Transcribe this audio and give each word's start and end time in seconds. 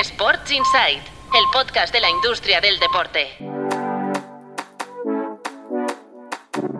Sports 0.00 0.50
Insight, 0.50 0.98
el 0.98 1.44
podcast 1.52 1.94
de 1.94 2.00
la 2.00 2.10
industria 2.10 2.60
del 2.60 2.80
deporte. 2.80 3.28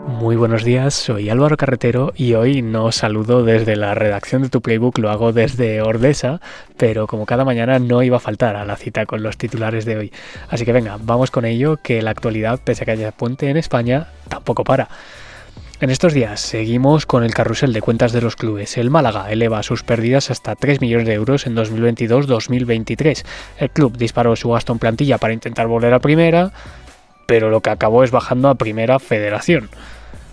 Muy 0.08 0.34
buenos 0.34 0.64
días, 0.64 0.94
soy 0.94 1.30
Álvaro 1.30 1.56
Carretero 1.56 2.12
y 2.16 2.34
hoy 2.34 2.60
no 2.60 2.90
saludo 2.90 3.44
desde 3.44 3.76
la 3.76 3.94
redacción 3.94 4.42
de 4.42 4.48
tu 4.48 4.60
playbook, 4.60 4.98
lo 4.98 5.10
hago 5.10 5.32
desde 5.32 5.80
Ordesa, 5.80 6.40
pero 6.76 7.06
como 7.06 7.24
cada 7.24 7.44
mañana 7.44 7.78
no 7.78 8.02
iba 8.02 8.16
a 8.16 8.20
faltar 8.20 8.56
a 8.56 8.64
la 8.64 8.76
cita 8.76 9.06
con 9.06 9.22
los 9.22 9.38
titulares 9.38 9.84
de 9.84 9.96
hoy. 9.96 10.12
Así 10.48 10.64
que 10.64 10.72
venga, 10.72 10.98
vamos 11.00 11.30
con 11.30 11.44
ello, 11.44 11.76
que 11.76 12.02
la 12.02 12.10
actualidad, 12.10 12.58
pese 12.64 12.82
a 12.82 12.84
que 12.84 12.92
haya 12.92 13.12
puente 13.12 13.48
en 13.48 13.56
España, 13.56 14.08
tampoco 14.28 14.64
para. 14.64 14.88
En 15.84 15.90
estos 15.90 16.14
días 16.14 16.40
seguimos 16.40 17.04
con 17.04 17.24
el 17.24 17.34
carrusel 17.34 17.74
de 17.74 17.82
cuentas 17.82 18.12
de 18.12 18.22
los 18.22 18.36
clubes. 18.36 18.78
El 18.78 18.88
Málaga 18.88 19.30
eleva 19.30 19.62
sus 19.62 19.82
pérdidas 19.82 20.30
hasta 20.30 20.56
3 20.56 20.80
millones 20.80 21.06
de 21.06 21.12
euros 21.12 21.46
en 21.46 21.54
2022-2023. 21.54 23.22
El 23.58 23.68
club 23.68 23.94
disparó 23.98 24.34
su 24.34 24.48
gasto 24.48 24.72
en 24.72 24.78
plantilla 24.78 25.18
para 25.18 25.34
intentar 25.34 25.66
volver 25.66 25.92
a 25.92 25.98
primera, 25.98 26.52
pero 27.26 27.50
lo 27.50 27.60
que 27.60 27.68
acabó 27.68 28.02
es 28.02 28.10
bajando 28.10 28.48
a 28.48 28.54
primera 28.54 28.98
federación. 28.98 29.68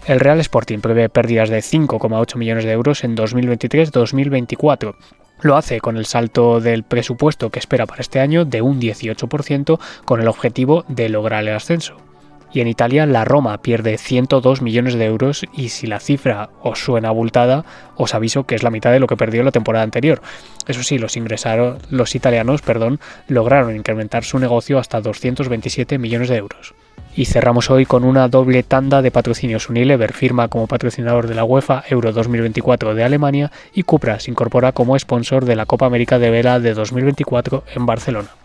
El 0.08 0.22
Real 0.22 0.40
Sporting 0.40 0.80
prevé 0.80 1.10
pérdidas 1.10 1.50
de 1.50 1.60
5,8 1.60 2.38
millones 2.38 2.64
de 2.64 2.72
euros 2.72 3.04
en 3.04 3.18
2023-2024. 3.18 4.96
Lo 5.42 5.58
hace 5.58 5.82
con 5.82 5.98
el 5.98 6.06
salto 6.06 6.62
del 6.62 6.84
presupuesto 6.84 7.50
que 7.50 7.60
espera 7.60 7.88
para 7.88 8.00
este 8.00 8.22
año 8.22 8.46
de 8.46 8.62
un 8.62 8.80
18% 8.80 9.82
con 10.06 10.22
el 10.22 10.30
objetivo 10.30 10.86
de 10.88 11.10
lograr 11.10 11.44
el 11.44 11.54
ascenso. 11.54 12.11
Y 12.54 12.60
en 12.60 12.68
Italia 12.68 13.06
la 13.06 13.24
Roma 13.24 13.62
pierde 13.62 13.98
102 13.98 14.62
millones 14.62 14.96
de 14.96 15.06
euros 15.06 15.46
y 15.54 15.70
si 15.70 15.88
la 15.88 16.00
cifra 16.00 16.50
os 16.62 16.80
suena 16.80 17.10
abultada, 17.10 17.66
os 17.96 18.14
aviso 18.14 18.46
que 18.46 18.56
es 18.56 18.64
la 18.64 18.72
mitad 18.72 18.92
de 18.92 19.00
lo 19.00 19.08
que 19.08 19.18
perdió 19.18 19.44
la 19.44 19.52
temporada 19.52 19.84
anterior. 19.84 20.22
Eso 20.68 20.84
sí, 20.84 20.98
los 20.98 21.16
ingresaron, 21.18 21.78
los 21.90 22.16
italianos, 22.16 22.62
perdón, 22.62 23.00
lograron 23.28 23.76
incrementar 23.76 24.24
su 24.24 24.38
negocio 24.40 24.80
hasta 24.80 25.02
227 25.02 25.98
millones 25.98 26.30
de 26.30 26.38
euros. 26.38 26.74
Y 27.16 27.26
cerramos 27.26 27.70
hoy 27.70 27.86
con 27.86 28.06
una 28.06 28.30
doble 28.30 28.64
tanda 28.64 29.02
de 29.02 29.12
patrocinios. 29.12 29.70
Unilever 29.70 30.14
firma 30.14 30.48
como 30.48 30.68
patrocinador 30.68 31.28
de 31.28 31.36
la 31.36 31.44
UEFA 31.44 31.84
Euro 31.90 32.14
2024 32.14 32.96
de 32.96 33.04
Alemania 33.04 33.52
y 33.74 33.84
Cupra 33.84 34.20
se 34.20 34.32
incorpora 34.32 34.72
como 34.72 34.98
sponsor 34.98 35.44
de 35.44 35.58
la 35.58 35.66
Copa 35.66 35.86
América 35.86 36.20
de 36.20 36.30
Vela 36.30 36.60
de 36.60 36.74
2024 36.74 37.66
en 37.76 37.86
Barcelona. 37.86 38.41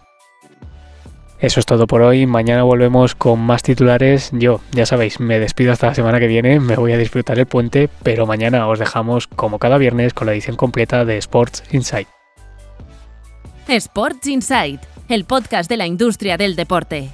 Eso 1.47 1.61
es 1.61 1.66
todo 1.66 1.86
por 1.86 2.02
hoy. 2.02 2.27
Mañana 2.27 2.64
volvemos 2.64 3.14
con 3.14 3.39
más 3.39 3.62
titulares. 3.62 4.30
Yo, 4.33 4.58
ya 4.72 4.84
sabéis, 4.84 5.20
me 5.20 5.39
despido 5.39 5.70
hasta 5.70 5.86
la 5.86 5.94
semana 5.94 6.19
que 6.19 6.27
viene. 6.27 6.58
Me 6.58 6.75
voy 6.75 6.91
a 6.91 6.98
disfrutar 6.98 7.39
el 7.39 7.47
puente, 7.47 7.89
pero 8.02 8.27
mañana 8.27 8.66
os 8.66 8.80
dejamos, 8.80 9.28
como 9.28 9.61
cada 9.61 9.78
viernes, 9.78 10.12
con 10.12 10.27
la 10.27 10.33
edición 10.33 10.56
completa 10.56 11.05
de 11.05 11.19
Sports 11.19 11.62
Insight. 11.70 12.08
Sports 13.69 14.27
Insight, 14.27 14.80
el 15.08 15.24
podcast 15.24 15.70
de 15.70 15.77
la 15.77 15.86
industria 15.86 16.36
del 16.36 16.56
deporte. 16.56 17.11